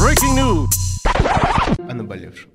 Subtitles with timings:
[0.00, 0.68] Breaking news.
[1.88, 2.50] О наболевшем.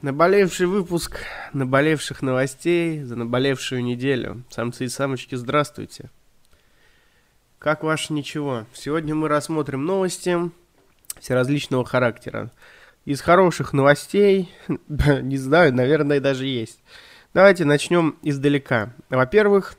[0.00, 1.18] Наболевший выпуск
[1.52, 4.44] наболевших новостей за наболевшую неделю.
[4.48, 6.10] Самцы и самочки, здравствуйте.
[7.58, 8.66] Как ваше ничего?
[8.72, 10.38] Сегодня мы рассмотрим новости
[11.18, 12.52] всеразличного характера.
[13.06, 16.78] Из хороших новостей, не знаю, наверное, даже есть.
[17.34, 18.94] Давайте начнем издалека.
[19.10, 19.76] Во-первых,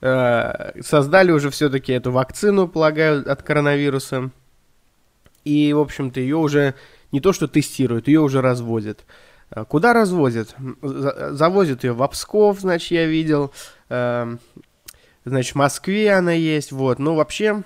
[0.00, 4.30] создали уже все-таки эту вакцину, полагаю, от коронавируса.
[5.44, 6.74] И, в общем-то, ее уже
[7.10, 9.04] не то что тестируют, ее уже развозят.
[9.50, 10.54] Э, куда развозят?
[10.82, 13.52] Завозят ее в Псков, значит, я видел.
[13.88, 14.40] Эм,
[15.24, 16.98] значит, в Москве она есть, вот.
[16.98, 17.62] Ну, вообще,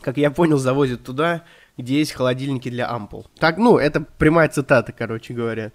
[0.00, 1.44] как я понял, завозят туда,
[1.76, 3.26] где есть холодильники для ампул.
[3.38, 5.72] Так, ну, это прямая цитата, короче говоря.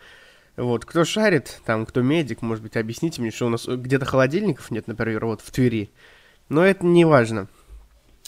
[0.55, 4.70] Вот, кто шарит, там, кто медик, может быть, объясните мне, что у нас где-то холодильников
[4.70, 5.89] нет, например, вот в Твери.
[6.49, 7.48] Но это не важно.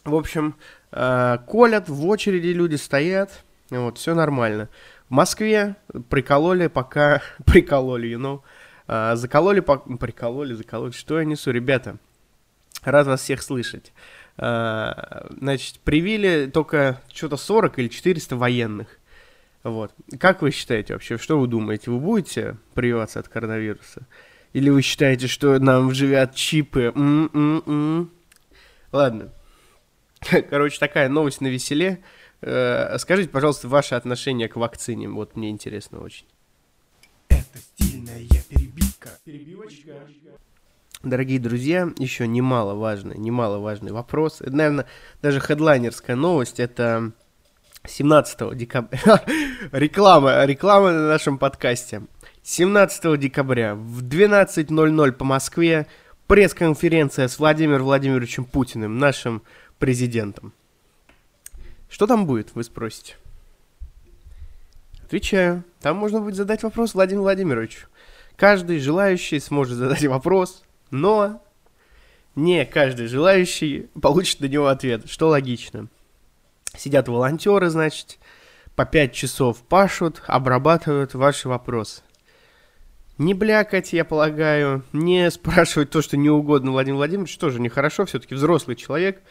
[0.04, 0.56] В общем,
[0.92, 4.70] э, колят, в очереди люди стоят, вот, все нормально.
[5.08, 5.76] В Москве
[6.10, 8.42] прикололи, пока прикололи, you know,
[8.88, 9.78] э, закололи, по...
[9.78, 10.92] прикололи, закололи.
[10.92, 11.98] Что я несу, ребята?
[12.84, 13.94] Рад вас всех слышать.
[14.38, 19.00] Э, значит, привили только что-то 40 или 400 военных.
[19.66, 19.96] Вот.
[20.20, 21.90] Как вы считаете вообще, что вы думаете?
[21.90, 24.06] Вы будете прививаться от коронавируса?
[24.54, 26.94] Или вы считаете, что нам вживят чипы?
[26.96, 28.12] М-м-м.
[28.92, 29.34] Ладно.
[30.52, 32.04] Короче, такая новость на веселе.
[32.42, 35.10] Э, скажите, пожалуйста, ваше отношение к вакцине.
[35.10, 36.28] Вот мне интересно очень.
[37.30, 39.10] Это стильная перебивка.
[39.24, 39.94] Перебивочка.
[41.02, 44.42] Дорогие друзья, еще немаловажный, немаловажный вопрос.
[44.42, 44.86] Это, наверное,
[45.24, 46.60] даже хедлайнерская новость.
[46.60, 47.14] Это
[47.88, 49.24] 17 декабря.
[49.72, 52.04] реклама, реклама на нашем подкасте.
[52.44, 55.88] 17 декабря в 12.00 по Москве
[56.28, 59.42] пресс-конференция с Владимиром Владимировичем Путиным, нашим
[59.80, 60.54] президентом.
[61.90, 63.16] Что там будет, вы спросите?
[65.04, 65.64] Отвечаю.
[65.82, 67.88] Там можно будет задать вопрос Владимиру Владимировичу.
[68.36, 71.42] Каждый желающий сможет задать вопрос, но
[72.36, 75.88] не каждый желающий получит на него ответ, что логично.
[76.78, 78.20] Сидят волонтеры, значит,
[78.76, 82.02] по 5 часов пашут, обрабатывают ваши вопросы.
[83.18, 88.36] Не блякать, я полагаю, не спрашивать то, что не угодно Владимир Владимирович, тоже нехорошо, все-таки
[88.36, 89.22] взрослый человек.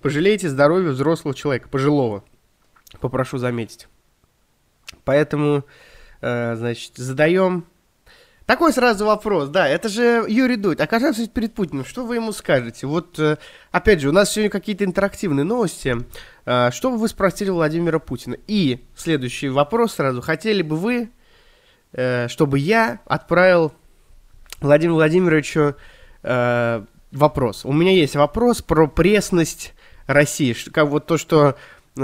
[0.00, 2.24] Пожалейте здоровье взрослого человека, пожилого,
[3.00, 3.88] попрошу заметить.
[5.04, 5.64] Поэтому,
[6.20, 7.66] э, значит, задаем
[8.46, 10.80] такой сразу вопрос, да, это же Юрий Дудь.
[10.80, 12.86] Окажемся перед Путиным, что вы ему скажете?
[12.86, 13.38] Вот, э,
[13.70, 15.96] опять же, у нас сегодня какие-то интерактивные новости.
[16.44, 18.36] Э, что бы вы спросили Владимира Путина?
[18.46, 20.20] И следующий вопрос сразу.
[20.20, 21.10] Хотели бы вы,
[21.92, 23.72] э, чтобы я отправил
[24.60, 25.76] Владимиру Владимировичу
[27.12, 27.66] вопрос?
[27.66, 29.74] У меня есть вопрос про пресность
[30.06, 30.54] России.
[30.72, 31.56] Как вот то, что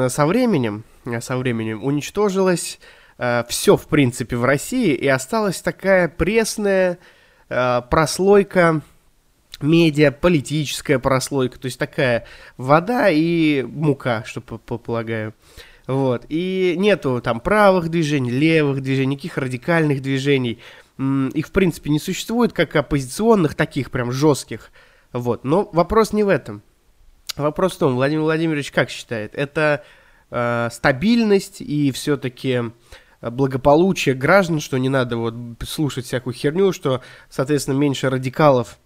[0.08, 0.84] со временем,
[1.20, 2.78] со временем уничтожилось
[3.20, 6.98] э, все, в принципе, в России, и осталась такая пресная
[7.48, 8.80] э, прослойка
[9.60, 12.24] медиа, политическая прослойка, то есть такая
[12.56, 15.34] вода и мука, что полагаю.
[15.86, 16.24] Вот.
[16.28, 20.60] И нету там правых движений, левых движений, никаких радикальных движений.
[20.98, 24.70] Их, в принципе, не существует как оппозиционных, таких прям жестких.
[25.12, 25.44] Вот.
[25.44, 26.62] Но вопрос не в этом.
[27.36, 29.84] Вопрос в том, Владимир Владимирович как считает, это
[30.30, 32.62] э, стабильность и все-таки
[33.20, 35.34] благополучие граждан, что не надо вот
[35.66, 38.78] слушать всякую херню, что, соответственно, меньше радикалов,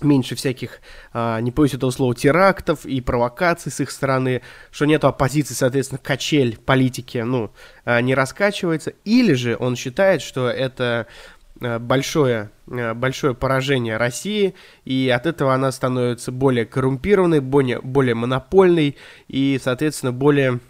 [0.00, 0.80] меньше всяких,
[1.12, 6.00] а, не боюсь этого слова, терактов и провокаций с их стороны, что нет оппозиции, соответственно,
[6.02, 7.50] качель политики, ну,
[7.84, 11.06] а, не раскачивается, или же он считает, что это
[11.60, 18.96] а, большое, большое поражение России, и от этого она становится более коррумпированной, более, более монопольной
[19.28, 20.60] и, соответственно, более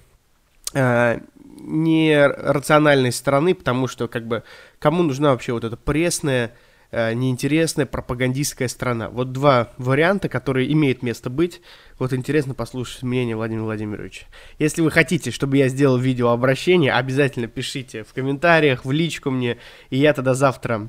[1.66, 4.44] нерациональной стороны, потому что как бы
[4.78, 6.54] кому нужна вообще вот эта пресная,
[6.91, 9.10] э, неинтересная пропагандистская страна.
[9.10, 11.61] Вот два варианта, которые имеют место быть.
[11.99, 14.26] Вот интересно послушать мнение Владимира Владимировича.
[14.58, 19.58] Если вы хотите, чтобы я сделал видеообращение, обязательно пишите в комментариях, в личку мне,
[19.90, 20.88] и я тогда завтра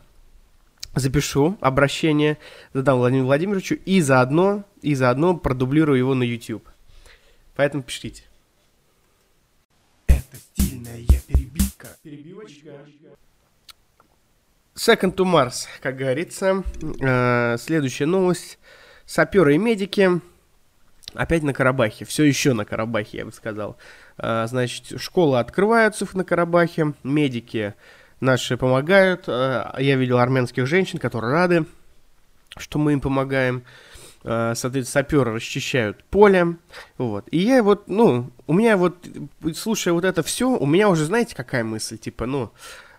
[0.96, 2.38] запишу обращение,
[2.74, 6.68] задам Владимиру Владимировичу и заодно, и заодно продублирую его на YouTube.
[7.56, 8.27] Поэтому пишите.
[12.08, 12.70] Перебивочка.
[14.76, 16.64] Second to Mars, как говорится.
[17.02, 18.60] Э, следующая новость.
[19.06, 20.22] Саперы и медики
[21.14, 22.06] опять на Карабахе.
[22.06, 23.76] Все еще на Карабахе, я бы сказал.
[24.20, 26.94] Э, значит, школы открываются на Карабахе.
[27.04, 27.74] Медики
[28.22, 29.26] наши помогают.
[29.28, 31.66] Э, я видел армянских женщин, которые рады,
[32.56, 33.66] что мы им помогаем.
[34.28, 36.58] Э, соответственно, саперы расчищают поле,
[36.98, 37.26] вот.
[37.32, 39.08] И я вот, ну, у меня вот,
[39.56, 42.52] слушая вот это все, у меня уже, знаете, какая мысль, типа, ну,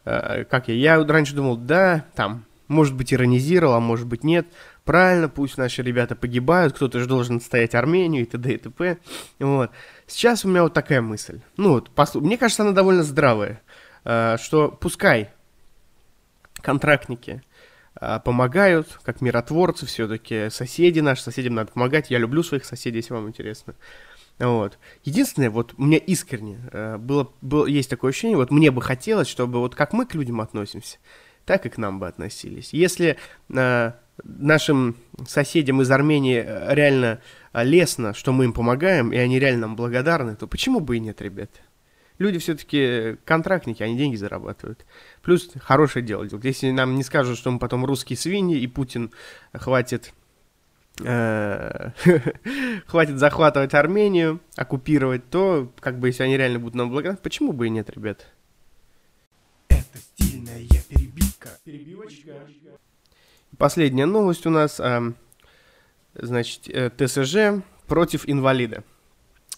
[0.05, 4.47] э, как я, я раньше думал, да, там, может быть, иронизировал, а может быть, нет,
[4.85, 8.55] правильно, пусть наши ребята погибают, кто-то же должен стоять Армению и т.д.
[8.55, 8.99] и т.п.
[9.39, 9.71] Вот.
[10.07, 11.41] Сейчас у меня вот такая мысль.
[11.59, 12.23] Ну вот, послу...
[12.23, 13.61] мне кажется, она довольно здравая,
[14.05, 15.31] э, что пускай
[16.63, 17.43] контрактники
[18.25, 22.11] помогают, как миротворцы все-таки, соседи наши, соседям надо помогать.
[22.11, 23.75] Я люблю своих соседей, если вам интересно.
[24.39, 24.79] Вот.
[25.05, 29.59] Единственное, вот меня искренне э, было, было, есть такое ощущение, вот мне бы хотелось, чтобы
[29.59, 30.99] вот как мы к людям относимся,
[31.45, 32.73] так и к нам бы относились.
[32.73, 33.17] Если
[34.25, 34.97] нашим
[35.27, 37.21] соседям из Армении э, реально
[37.53, 41.01] э, лестно, что мы им помогаем, и они реально нам благодарны, то почему бы и
[41.01, 41.51] нет, ребят?
[42.19, 44.85] Люди все-таки контрактники, они деньги зарабатывают.
[45.23, 46.45] Плюс хорошее дело делают.
[46.45, 49.13] Если нам не скажут, что мы потом русские свиньи, и Путин
[49.53, 50.13] хватит
[51.05, 51.91] э,
[52.87, 57.67] хватит захватывать Армению, оккупировать, то, как бы, если они реально будут нам благодарны, почему бы
[57.67, 58.27] и нет, ребят?
[59.69, 61.51] Это стильная перебивка.
[61.65, 62.33] Перебивочка.
[63.57, 65.13] Последняя новость у нас, э,
[66.15, 68.83] значит, э, ТСЖ против инвалида.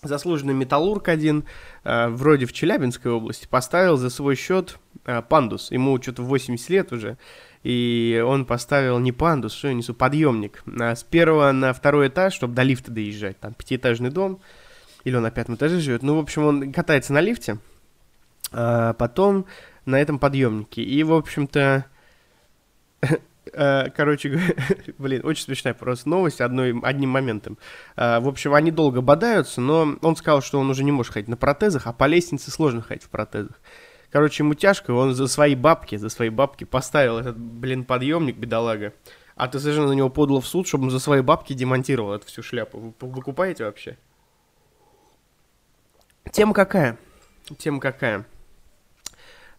[0.02, 1.44] Заслуженный металлург один,
[1.84, 5.70] э, вроде в Челябинской области, поставил за свой счет э, пандус.
[5.70, 7.18] Ему что-то 80 лет уже,
[7.62, 10.62] и он поставил не пандус, что я несу, подъемник.
[10.80, 13.38] А с первого на второй этаж, чтобы до лифта доезжать.
[13.40, 14.40] Там пятиэтажный дом,
[15.04, 16.02] или он на пятом этаже живет.
[16.02, 17.58] Ну, в общем, он катается на лифте,
[18.52, 19.44] а потом
[19.84, 20.82] на этом подъемнике.
[20.82, 21.84] И, в общем-то,
[23.52, 24.54] короче говоря,
[24.98, 27.58] блин, очень смешная просто новость одной, одним моментом.
[27.96, 31.28] Э, в общем, они долго бодаются, но он сказал, что он уже не может ходить
[31.28, 33.60] на протезах, а по лестнице сложно ходить в протезах.
[34.10, 38.92] Короче, ему тяжко, он за свои бабки, за свои бабки поставил этот, блин, подъемник, бедолага.
[39.36, 42.26] А ты совершенно на него подал в суд, чтобы он за свои бабки демонтировал эту
[42.26, 42.78] всю шляпу.
[42.78, 43.96] Вы покупаете вообще?
[46.32, 46.98] Тема какая?
[47.56, 48.26] Тема какая?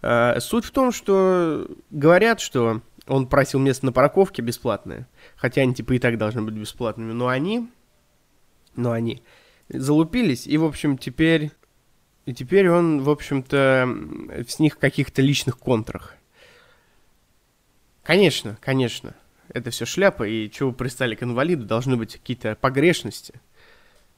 [0.02, 5.08] Э, суть в том, что говорят, что он просил место на парковке бесплатное.
[5.36, 7.12] Хотя они типа и так должны быть бесплатными.
[7.12, 7.70] Но они...
[8.76, 9.24] Но они
[9.70, 10.48] залупились.
[10.48, 11.52] И, в общем, теперь...
[12.26, 13.90] И теперь он, в общем-то,
[14.48, 16.16] с них каких-то личных контрах.
[18.04, 19.16] Конечно, конечно.
[19.50, 20.28] Это все шляпа.
[20.28, 21.66] И чего вы пристали к инвалиду?
[21.66, 23.42] Должны быть какие-то погрешности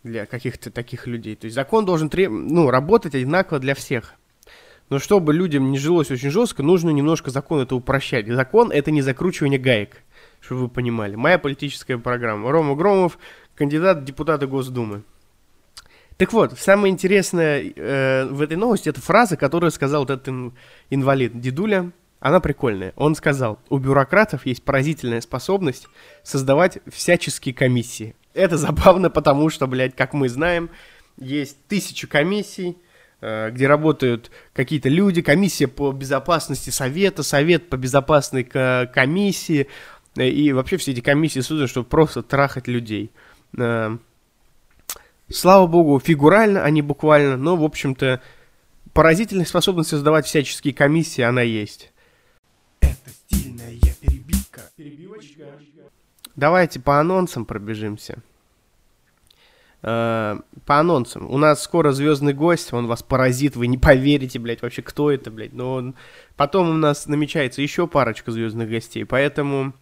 [0.03, 1.35] для каких-то таких людей.
[1.35, 2.29] То есть закон должен треб...
[2.29, 4.15] ну, работать одинаково для всех.
[4.93, 8.27] Но чтобы людям не жилось очень жестко, нужно немножко закон это упрощать.
[8.27, 10.03] Закон это не закручивание гаек,
[10.39, 11.15] чтобы вы понимали.
[11.15, 12.51] Моя политическая программа.
[12.51, 13.17] Рома Громов,
[13.55, 15.01] кандидат в депутаты Госдумы.
[16.17, 20.29] Так вот, самое интересное э, в этой новости это фраза, которую сказал этот
[20.91, 21.91] инвалид Дедуля.
[22.19, 22.93] Она прикольная.
[22.95, 25.87] Он сказал, у бюрократов есть поразительная способность
[26.21, 28.15] создавать всяческие комиссии.
[28.35, 30.69] Это забавно, потому что, блядь, как мы знаем,
[31.17, 32.77] есть тысячи комиссий,
[33.51, 39.67] где работают какие-то люди, комиссия по безопасности совета, совет по безопасной комиссии,
[40.17, 43.11] э, и вообще все эти комиссии созданы, чтобы просто трахать людей.
[43.57, 43.97] Э,
[45.29, 48.21] слава богу, фигурально, а не буквально, но, в общем-то,
[48.93, 51.93] поразительная способность создавать всяческие комиссии, она есть.
[52.81, 54.61] Это стильная перебивка.
[54.75, 55.45] Перебивочка.
[56.35, 58.21] Давайте по анонсам пробежимся.
[59.85, 61.29] Э, по анонсам.
[61.29, 65.29] У нас скоро звездный гость, он вас поразит, вы не поверите, блядь, вообще, кто это,
[65.29, 65.51] блядь.
[65.51, 65.95] Но он...
[66.37, 69.73] потом у нас намечается еще парочка звездных гостей, поэтому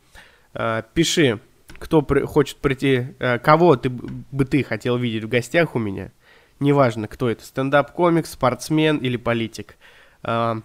[0.55, 1.39] э, пиши,
[1.77, 2.21] кто при...
[2.25, 6.11] хочет прийти, э, кого ты бы ты хотел видеть в гостях у меня.
[6.59, 9.75] Неважно, кто это, стендап-комик, спортсмен или политик.
[10.23, 10.55] Э,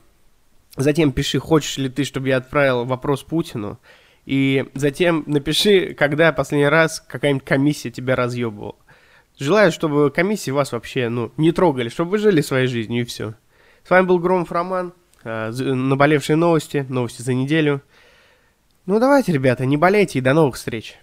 [0.76, 3.78] затем пиши, хочешь ли ты, чтобы я отправил вопрос Путину.
[4.24, 8.76] И затем напиши, когда последний раз какая-нибудь комиссия тебя разъебывала.
[9.38, 13.34] Желаю, чтобы комиссии вас вообще, ну, не трогали, чтобы вы жили своей жизнью и все.
[13.84, 17.82] С вами был Громов Роман, э, наболевшие новости, новости за неделю.
[18.86, 20.96] Ну, давайте, ребята, не болейте и до новых встреч.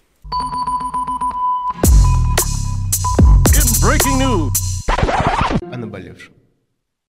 [3.83, 4.49] Breaking news.
[5.71, 6.33] О наболевшем.